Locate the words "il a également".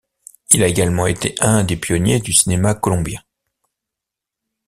0.49-1.05